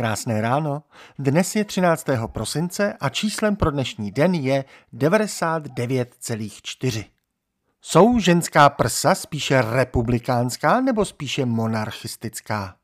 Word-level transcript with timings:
Krásné 0.00 0.40
ráno. 0.40 0.82
Dnes 1.18 1.56
je 1.56 1.64
13. 1.64 2.06
prosince 2.26 2.94
a 3.00 3.08
číslem 3.08 3.56
pro 3.56 3.70
dnešní 3.70 4.10
den 4.10 4.34
je 4.34 4.64
99,4. 4.94 7.04
Jsou 7.80 8.18
ženská 8.18 8.68
prsa 8.68 9.14
spíše 9.14 9.62
republikánská 9.62 10.80
nebo 10.80 11.04
spíše 11.04 11.46
monarchistická? 11.46 12.74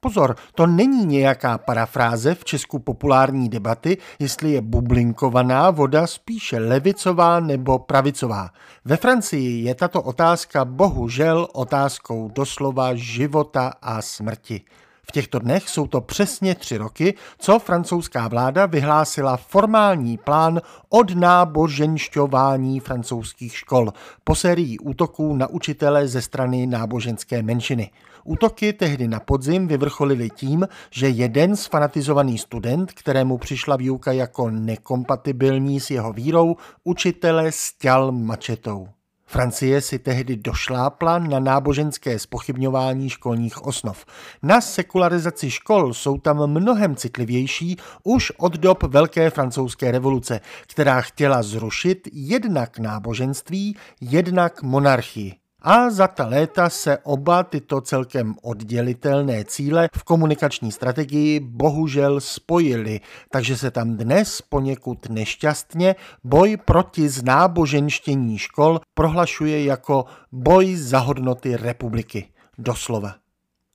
Pozor, 0.00 0.36
to 0.54 0.66
není 0.66 1.06
nějaká 1.06 1.58
parafráze 1.58 2.34
v 2.34 2.44
Česku 2.44 2.78
populární 2.78 3.48
debaty, 3.48 3.98
jestli 4.18 4.50
je 4.50 4.60
bublinkovaná 4.60 5.70
voda 5.70 6.06
spíše 6.06 6.58
levicová 6.58 7.40
nebo 7.40 7.78
pravicová. 7.78 8.50
Ve 8.84 8.96
Francii 8.96 9.64
je 9.64 9.74
tato 9.74 10.02
otázka 10.02 10.64
bohužel 10.64 11.48
otázkou 11.52 12.30
doslova 12.34 12.94
života 12.94 13.72
a 13.82 14.02
smrti. 14.02 14.60
V 15.08 15.12
těchto 15.12 15.38
dnech 15.38 15.68
jsou 15.68 15.86
to 15.86 16.00
přesně 16.00 16.54
tři 16.54 16.76
roky, 16.76 17.14
co 17.38 17.58
francouzská 17.58 18.28
vláda 18.28 18.66
vyhlásila 18.66 19.36
formální 19.36 20.18
plán 20.18 20.60
od 20.88 21.14
náboženšťování 21.14 22.80
francouzských 22.80 23.56
škol 23.56 23.92
po 24.24 24.34
sérii 24.34 24.78
útoků 24.78 25.36
na 25.36 25.46
učitele 25.46 26.08
ze 26.08 26.22
strany 26.22 26.66
náboženské 26.66 27.42
menšiny. 27.42 27.90
Útoky 28.24 28.72
tehdy 28.72 29.08
na 29.08 29.20
podzim 29.20 29.68
vyvrcholily 29.68 30.30
tím, 30.30 30.68
že 30.90 31.08
jeden 31.08 31.56
zfanatizovaný 31.56 32.38
student, 32.38 32.92
kterému 32.92 33.38
přišla 33.38 33.76
výuka 33.76 34.12
jako 34.12 34.50
nekompatibilní 34.50 35.80
s 35.80 35.90
jeho 35.90 36.12
vírou, 36.12 36.56
učitele 36.84 37.52
stěl 37.52 38.12
mačetou. 38.12 38.88
Francie 39.28 39.80
si 39.80 39.98
tehdy 39.98 40.36
došlápla 40.36 41.18
na 41.18 41.40
náboženské 41.40 42.18
spochybňování 42.18 43.10
školních 43.10 43.64
osnov. 43.64 44.04
Na 44.42 44.60
sekularizaci 44.60 45.50
škol 45.50 45.94
jsou 45.94 46.18
tam 46.18 46.46
mnohem 46.46 46.96
citlivější 46.96 47.76
už 48.04 48.30
od 48.30 48.56
dob 48.56 48.82
Velké 48.82 49.30
francouzské 49.30 49.90
revoluce, 49.90 50.40
která 50.66 51.00
chtěla 51.00 51.42
zrušit 51.42 52.08
jednak 52.12 52.78
náboženství, 52.78 53.76
jednak 54.00 54.62
monarchii. 54.62 55.45
A 55.62 55.90
za 55.90 56.08
ta 56.08 56.26
léta 56.26 56.70
se 56.70 56.98
oba 56.98 57.42
tyto 57.42 57.80
celkem 57.80 58.34
oddělitelné 58.42 59.44
cíle 59.44 59.88
v 59.96 60.04
komunikační 60.04 60.72
strategii 60.72 61.40
bohužel 61.40 62.20
spojily, 62.20 63.00
takže 63.30 63.56
se 63.56 63.70
tam 63.70 63.96
dnes 63.96 64.42
poněkud 64.42 65.08
nešťastně 65.08 65.94
boj 66.24 66.56
proti 66.56 67.08
znáboženštění 67.08 68.38
škol 68.38 68.80
prohlašuje 68.94 69.64
jako 69.64 70.04
boj 70.32 70.76
za 70.76 70.98
hodnoty 70.98 71.56
republiky. 71.56 72.28
Doslova. 72.58 73.14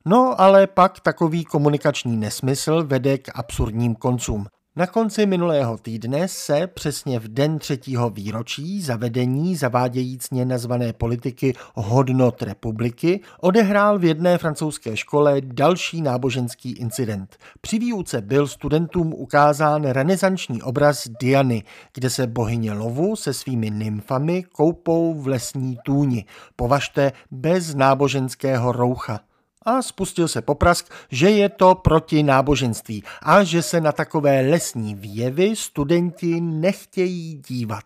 No 0.06 0.42
ale 0.42 0.68
pak 0.68 1.00
takový 1.00 1.46
komunikační 1.46 2.18
nesmysl 2.18 2.84
vede 2.84 3.18
k 3.18 3.32
absurdním 3.36 3.96
koncům. 3.96 4.46
Na 4.76 4.88
konci 4.88 5.26
minulého 5.26 5.78
týdne 5.78 6.28
se 6.28 6.68
přesně 6.68 7.20
v 7.20 7.28
den 7.28 7.60
třetího 7.60 8.10
výročí 8.10 8.82
zavedení 8.82 9.56
zavádějícně 9.56 10.46
nazvané 10.46 10.94
politiky 10.94 11.54
hodnot 11.76 12.42
republiky 12.42 13.20
odehrál 13.40 14.00
v 14.00 14.06
jedné 14.06 14.38
francouzské 14.38 14.98
škole 14.98 15.42
další 15.42 16.02
náboženský 16.02 16.72
incident. 16.72 17.38
Při 17.62 17.80
výuce 17.80 18.22
byl 18.22 18.48
studentům 18.48 19.14
ukázán 19.14 19.84
renesanční 19.84 20.62
obraz 20.62 21.08
Diany, 21.22 21.64
kde 21.94 22.10
se 22.10 22.28
bohyně 22.28 22.74
lovu 22.74 23.16
se 23.16 23.34
svými 23.34 23.70
nymfami 23.70 24.44
koupou 24.44 25.14
v 25.14 25.28
lesní 25.28 25.78
tůni. 25.86 26.26
Považte 26.56 27.12
bez 27.32 27.76
náboženského 27.76 28.72
roucha 28.72 29.20
a 29.66 29.82
spustil 29.82 30.28
se 30.28 30.42
poprask, 30.42 30.94
že 31.10 31.30
je 31.30 31.50
to 31.50 31.76
proti 31.76 32.24
náboženství 32.24 33.04
a 33.22 33.44
že 33.44 33.62
se 33.62 33.82
na 33.82 33.92
takové 33.92 34.42
lesní 34.42 34.96
výjevy 34.96 35.56
studenti 35.56 36.42
nechtějí 36.42 37.42
dívat. 37.48 37.84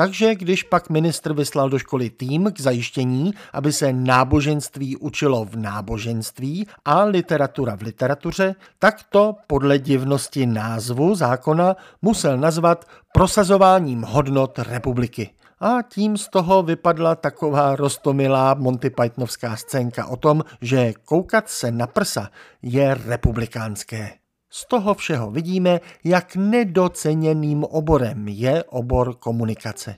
Takže 0.00 0.34
když 0.34 0.62
pak 0.62 0.90
ministr 0.90 1.32
vyslal 1.32 1.68
do 1.68 1.78
školy 1.78 2.10
tým 2.10 2.52
k 2.52 2.60
zajištění, 2.60 3.32
aby 3.52 3.72
se 3.72 3.92
náboženství 3.92 4.96
učilo 4.96 5.44
v 5.44 5.56
náboženství 5.56 6.66
a 6.84 7.04
literatura 7.04 7.76
v 7.76 7.82
literatuře, 7.82 8.54
tak 8.78 9.02
to 9.10 9.34
podle 9.46 9.78
divnosti 9.78 10.46
názvu 10.46 11.14
zákona 11.14 11.76
musel 12.02 12.38
nazvat 12.38 12.84
prosazováním 13.12 14.02
hodnot 14.02 14.58
republiky 14.58 15.30
a 15.60 15.82
tím 15.82 16.16
z 16.16 16.28
toho 16.28 16.62
vypadla 16.62 17.14
taková 17.14 17.76
rostomilá 17.76 18.54
Monty 18.54 18.90
Pythonovská 18.90 19.56
scénka 19.56 20.06
o 20.06 20.16
tom, 20.16 20.44
že 20.60 20.92
koukat 21.04 21.48
se 21.48 21.70
na 21.70 21.86
prsa 21.86 22.30
je 22.62 22.94
republikánské. 22.94 24.10
Z 24.50 24.66
toho 24.66 24.94
všeho 24.94 25.30
vidíme, 25.30 25.80
jak 26.04 26.36
nedoceněným 26.36 27.64
oborem 27.64 28.28
je 28.28 28.64
obor 28.64 29.14
komunikace 29.14 29.96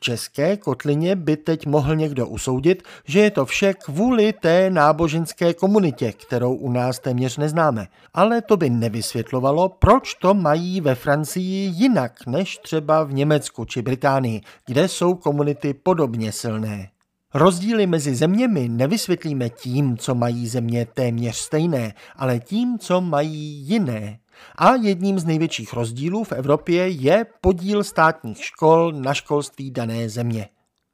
české 0.00 0.56
kotlině 0.56 1.16
by 1.16 1.36
teď 1.36 1.66
mohl 1.66 1.96
někdo 1.96 2.26
usoudit, 2.26 2.82
že 3.04 3.20
je 3.20 3.30
to 3.30 3.46
vše 3.46 3.74
kvůli 3.74 4.32
té 4.32 4.70
náboženské 4.70 5.54
komunitě, 5.54 6.12
kterou 6.12 6.54
u 6.54 6.72
nás 6.72 6.98
téměř 6.98 7.36
neznáme. 7.36 7.86
Ale 8.14 8.42
to 8.42 8.56
by 8.56 8.70
nevysvětlovalo, 8.70 9.68
proč 9.68 10.14
to 10.14 10.34
mají 10.34 10.80
ve 10.80 10.94
Francii 10.94 11.72
jinak 11.74 12.26
než 12.26 12.58
třeba 12.58 13.04
v 13.04 13.12
Německu 13.12 13.64
či 13.64 13.82
Británii, 13.82 14.40
kde 14.66 14.88
jsou 14.88 15.14
komunity 15.14 15.74
podobně 15.74 16.32
silné. 16.32 16.88
Rozdíly 17.34 17.86
mezi 17.86 18.14
zeměmi 18.14 18.68
nevysvětlíme 18.68 19.48
tím, 19.50 19.96
co 19.96 20.14
mají 20.14 20.48
země 20.48 20.86
téměř 20.94 21.36
stejné, 21.36 21.94
ale 22.16 22.38
tím, 22.38 22.78
co 22.78 23.00
mají 23.00 23.66
jiné. 23.66 24.18
A 24.56 24.74
jedním 24.74 25.18
z 25.18 25.24
největších 25.24 25.72
rozdílů 25.72 26.24
v 26.24 26.32
Evropě 26.32 26.88
je 26.88 27.26
podíl 27.40 27.84
státních 27.84 28.44
škol 28.44 28.92
na 28.92 29.14
školství 29.14 29.70
dané 29.70 30.08
země. 30.08 30.48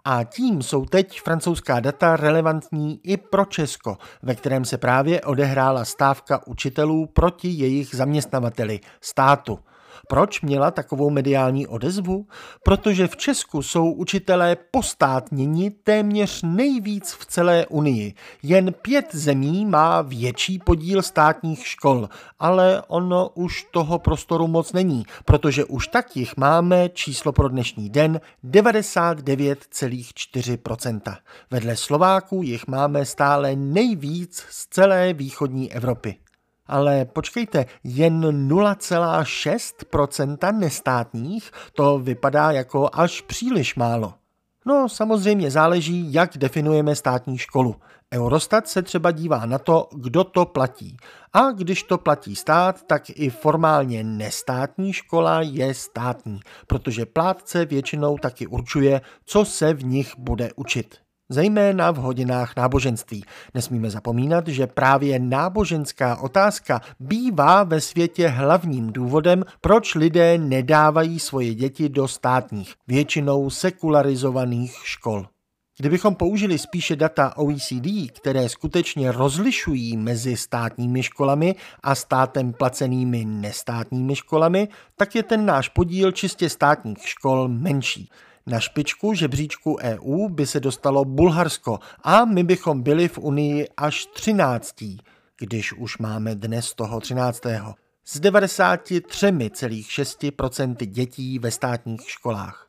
A 0.05 0.25
tím 0.25 0.63
jsou 0.63 0.85
teď 0.85 1.21
francouzská 1.21 1.81
data 1.81 2.17
relevantní 2.17 3.01
i 3.03 3.17
pro 3.17 3.45
Česko, 3.45 3.97
ve 4.23 4.35
kterém 4.35 4.65
se 4.65 4.79
právě 4.79 5.21
odehrála 5.21 5.85
stávka 5.85 6.47
učitelů 6.47 7.07
proti 7.07 7.49
jejich 7.49 7.95
zaměstnavateli, 7.95 8.81
státu. 9.01 9.59
Proč 10.09 10.41
měla 10.41 10.71
takovou 10.71 11.11
mediální 11.11 11.67
odezvu? 11.67 12.27
Protože 12.63 13.07
v 13.07 13.17
Česku 13.17 13.63
jsou 13.63 13.93
učitelé 13.93 14.57
postátněni 14.71 15.71
téměř 15.71 16.43
nejvíc 16.43 17.13
v 17.13 17.27
celé 17.27 17.67
Unii. 17.67 18.15
Jen 18.43 18.73
pět 18.73 19.15
zemí 19.15 19.67
má 19.67 20.03
větší 20.03 20.59
podíl 20.59 21.03
státních 21.03 21.67
škol, 21.67 22.09
ale 22.39 22.83
ono 22.89 23.29
už 23.35 23.67
toho 23.71 23.99
prostoru 23.99 24.49
moc 24.49 24.73
není, 24.73 25.05
protože 25.25 25.65
už 25.65 25.89
tak 25.89 26.17
jich 26.17 26.37
máme 26.37 26.89
číslo 26.89 27.33
pro 27.33 27.49
dnešní 27.49 27.91
den 27.91 28.21
99,4%. 28.45 31.17
Vedle 31.51 31.77
Slováků 31.77 32.43
jich 32.43 32.67
máme 32.67 33.05
stále 33.05 33.57
nejvíc 33.57 34.45
z 34.51 34.67
celé 34.67 35.13
východní 35.13 35.73
Evropy. 35.73 36.17
Ale 36.69 37.05
počkejte, 37.05 37.67
jen 37.85 38.49
0,6% 38.49 40.59
nestátních, 40.59 41.51
to 41.73 41.99
vypadá 41.99 42.51
jako 42.51 42.91
až 42.93 43.21
příliš 43.21 43.75
málo. 43.75 44.15
No 44.67 44.89
samozřejmě 44.89 45.51
záleží, 45.51 46.13
jak 46.13 46.39
definujeme 46.39 46.95
státní 46.95 47.39
školu. 47.39 47.77
Eurostat 48.15 48.69
se 48.69 48.83
třeba 48.83 49.11
dívá 49.11 49.47
na 49.47 49.59
to, 49.59 49.89
kdo 49.93 50.25
to 50.25 50.45
platí. 50.45 50.97
A 51.33 51.51
když 51.51 51.83
to 51.83 51.99
platí 51.99 52.37
stát, 52.37 52.83
tak 52.87 53.11
i 53.11 53.31
formálně 53.31 54.05
nestátní 54.05 54.93
škola 54.93 55.43
je 55.43 55.75
státní, 55.75 56.41
protože 56.67 57.07
plátce 57.07 57.65
většinou 57.65 58.19
taky 58.19 58.47
určuje, 58.47 59.01
co 59.25 59.45
se 59.45 59.75
v 59.75 59.85
nich 59.85 60.19
bude 60.19 60.51
učit 60.57 61.06
zejména 61.29 61.91
v 61.91 61.97
hodinách 61.97 62.57
náboženství. 62.57 63.25
Nesmíme 63.55 63.91
zapomínat, 63.91 64.49
že 64.49 64.67
právě 64.67 65.19
náboženská 65.19 66.17
otázka 66.17 66.81
bývá 67.01 67.65
ve 67.65 67.81
světě 67.81 68.29
hlavním 68.29 68.93
důvodem, 68.93 69.45
proč 69.61 69.95
lidé 69.95 70.39
nedávají 70.39 71.19
svoje 71.19 71.55
děti 71.55 71.89
do 71.89 72.09
státních, 72.09 72.75
většinou 72.89 73.51
sekularizovaných 73.51 74.75
škol. 74.85 75.27
Kdybychom 75.79 76.15
použili 76.15 76.59
spíše 76.59 76.97
data 76.97 77.37
OECD, 77.37 78.11
které 78.13 78.49
skutečně 78.49 79.13
rozlišují 79.13 79.97
mezi 79.97 80.37
státními 80.37 81.03
školami 81.03 81.55
a 81.83 81.95
státem 81.95 82.53
placenými 82.53 83.25
nestátními 83.25 84.17
školami, 84.17 84.69
tak 84.97 85.15
je 85.15 85.23
ten 85.23 85.47
náš 85.47 85.69
podíl 85.69 86.13
čistě 86.13 86.51
státních 86.51 87.09
škol 87.09 87.49
menší. 87.49 88.11
Na 88.49 88.61
špičku 88.61 89.15
žebříčku 89.15 89.77
EU 89.81 90.29
by 90.29 90.47
se 90.47 90.61
dostalo 90.61 91.05
Bulharsko 91.05 91.79
a 92.03 92.25
my 92.25 92.45
bychom 92.45 92.83
byli 92.83 93.09
v 93.09 93.19
Unii 93.19 93.69
až 93.77 94.07
13. 94.07 94.75
když 95.39 95.73
už 95.73 95.99
máme 95.99 96.35
dnes 96.35 96.75
toho 96.75 97.01
13. 97.01 97.43
z 98.05 98.21
93,6% 98.21 100.87
dětí 100.87 101.39
ve 101.39 101.51
státních 101.51 102.11
školách. 102.11 102.67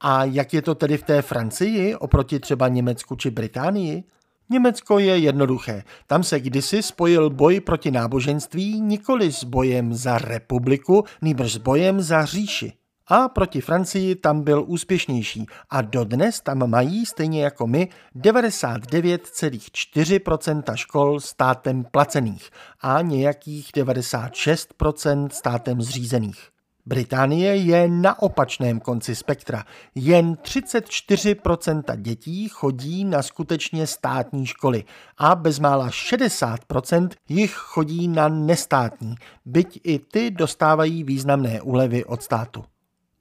A 0.00 0.24
jak 0.24 0.54
je 0.54 0.62
to 0.62 0.74
tedy 0.74 0.96
v 0.96 1.02
té 1.02 1.22
Francii 1.22 1.96
oproti 1.96 2.40
třeba 2.40 2.68
Německu 2.68 3.16
či 3.16 3.30
Británii? 3.30 4.04
Německo 4.50 4.98
je 4.98 5.18
jednoduché. 5.18 5.82
Tam 6.06 6.22
se 6.22 6.40
kdysi 6.40 6.82
spojil 6.82 7.30
boj 7.30 7.60
proti 7.60 7.90
náboženství 7.90 8.80
nikoli 8.80 9.32
s 9.32 9.44
bojem 9.44 9.94
za 9.94 10.18
republiku, 10.18 11.04
nýbrž 11.22 11.52
s 11.52 11.56
bojem 11.56 12.00
za 12.00 12.24
říši. 12.24 12.72
A 13.10 13.28
proti 13.28 13.60
Francii 13.60 14.14
tam 14.14 14.42
byl 14.42 14.64
úspěšnější 14.66 15.46
a 15.70 15.82
dodnes 15.82 16.40
tam 16.40 16.70
mají, 16.70 17.06
stejně 17.06 17.44
jako 17.44 17.66
my, 17.66 17.88
99,4% 18.16 20.74
škol 20.74 21.20
státem 21.20 21.84
placených 21.84 22.50
a 22.80 23.02
nějakých 23.02 23.70
96% 23.76 25.28
státem 25.28 25.82
zřízených. 25.82 26.48
Británie 26.86 27.56
je 27.56 27.88
na 27.88 28.22
opačném 28.22 28.80
konci 28.80 29.14
spektra. 29.14 29.64
Jen 29.94 30.34
34% 30.34 31.96
dětí 31.96 32.48
chodí 32.48 33.04
na 33.04 33.22
skutečně 33.22 33.86
státní 33.86 34.46
školy 34.46 34.84
a 35.18 35.34
bezmála 35.34 35.88
60% 35.88 37.08
jich 37.28 37.52
chodí 37.52 38.08
na 38.08 38.28
nestátní, 38.28 39.14
byť 39.44 39.80
i 39.84 39.98
ty 39.98 40.30
dostávají 40.30 41.04
významné 41.04 41.62
úlevy 41.62 42.04
od 42.04 42.22
státu. 42.22 42.64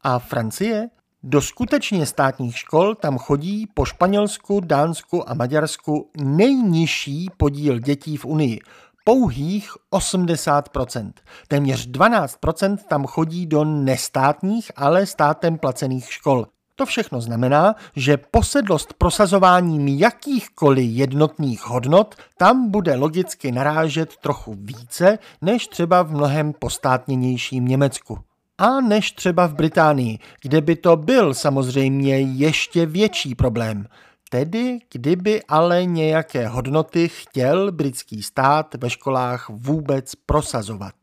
A 0.07 0.19
Francie? 0.19 0.89
Do 1.23 1.41
skutečně 1.41 2.05
státních 2.05 2.57
škol 2.57 2.95
tam 2.95 3.17
chodí 3.17 3.67
po 3.73 3.85
Španělsku, 3.85 4.59
Dánsku 4.59 5.29
a 5.29 5.33
Maďarsku 5.33 6.11
nejnižší 6.17 7.29
podíl 7.37 7.79
dětí 7.79 8.17
v 8.17 8.25
Unii– 8.25 8.59
pouhých 9.03 9.71
80%. 9.91 11.11
Téměř 11.47 11.89
12% 11.89 12.77
tam 12.77 13.05
chodí 13.05 13.45
do 13.45 13.63
nestátních, 13.63 14.71
ale 14.75 15.05
státem 15.05 15.57
placených 15.57 16.13
škol. 16.13 16.45
To 16.75 16.85
všechno 16.85 17.21
znamená, 17.21 17.75
že 17.95 18.17
posedlost 18.17 18.93
prosazováním 18.93 19.87
jakýchkoliv 19.87 20.89
jednotných 20.89 21.67
hodnot 21.67 22.15
tam 22.37 22.71
bude 22.71 22.95
logicky 22.95 23.51
narážet 23.51 24.17
trochu 24.17 24.55
více 24.57 25.19
než 25.41 25.67
třeba 25.67 26.01
v 26.01 26.11
mnohem 26.11 26.53
postátněnějším 26.53 27.67
Německu. 27.67 28.26
A 28.57 28.81
než 28.81 29.11
třeba 29.11 29.47
v 29.47 29.53
Británii, 29.53 30.19
kde 30.41 30.61
by 30.61 30.75
to 30.75 30.95
byl 30.95 31.33
samozřejmě 31.33 32.19
ještě 32.19 32.85
větší 32.85 33.35
problém. 33.35 33.87
Tedy, 34.29 34.79
kdyby 34.91 35.43
ale 35.43 35.85
nějaké 35.85 36.47
hodnoty 36.47 37.07
chtěl 37.07 37.71
britský 37.71 38.23
stát 38.23 38.75
ve 38.75 38.89
školách 38.89 39.49
vůbec 39.49 40.15
prosazovat. 40.15 40.93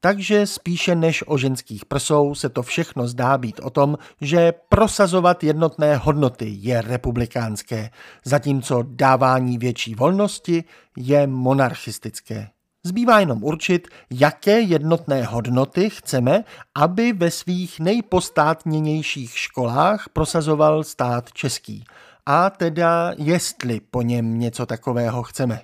Takže 0.00 0.46
spíše 0.46 0.94
než 0.94 1.24
o 1.26 1.38
ženských 1.38 1.84
prsou 1.84 2.34
se 2.34 2.48
to 2.48 2.62
všechno 2.62 3.08
zdá 3.08 3.38
být 3.38 3.60
o 3.62 3.70
tom, 3.70 3.98
že 4.20 4.52
prosazovat 4.68 5.44
jednotné 5.44 5.96
hodnoty 5.96 6.56
je 6.58 6.82
republikánské, 6.82 7.90
zatímco 8.24 8.84
dávání 8.86 9.58
větší 9.58 9.94
volnosti 9.94 10.64
je 10.96 11.26
monarchistické. 11.26 12.48
Zbývá 12.86 13.20
jenom 13.20 13.44
určit, 13.44 13.88
jaké 14.10 14.60
jednotné 14.60 15.24
hodnoty 15.24 15.90
chceme, 15.90 16.44
aby 16.74 17.12
ve 17.12 17.30
svých 17.30 17.80
nejpostátněnějších 17.80 19.38
školách 19.38 20.08
prosazoval 20.12 20.84
stát 20.84 21.32
český– 21.32 21.84
a 22.26 22.50
teda 22.50 23.12
jestli 23.18 23.80
po 23.80 24.02
něm 24.02 24.38
něco 24.38 24.66
takového 24.66 25.22
chceme. 25.22 25.60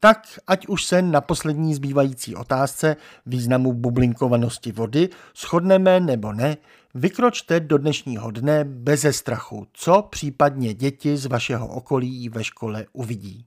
Tak 0.00 0.38
ať 0.46 0.66
už 0.66 0.84
se 0.84 1.02
na 1.02 1.20
poslední 1.20 1.74
zbývající 1.74 2.34
otázce 2.36 2.96
významu 3.26 3.72
bublinkovanosti 3.72 4.72
vody 4.72 5.08
shodneme 5.36 6.00
nebo 6.00 6.32
ne, 6.32 6.56
vykročte 6.94 7.60
do 7.60 7.78
dnešního 7.78 8.30
dne 8.30 8.64
beze 8.64 9.12
strachu, 9.12 9.66
co 9.72 10.02
případně 10.02 10.74
děti 10.74 11.16
z 11.16 11.26
vašeho 11.26 11.68
okolí 11.68 12.28
ve 12.28 12.44
škole 12.44 12.86
uvidí. 12.92 13.46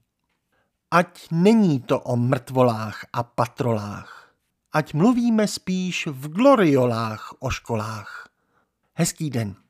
Ať 0.92 1.32
není 1.32 1.80
to 1.80 2.00
o 2.00 2.16
mrtvolách 2.16 3.06
a 3.12 3.22
patrolách, 3.22 4.28
ať 4.72 4.94
mluvíme 4.94 5.48
spíš 5.48 6.06
v 6.06 6.28
gloriolách 6.28 7.32
o 7.40 7.50
školách. 7.50 8.28
Hezký 8.94 9.30
den. 9.30 9.61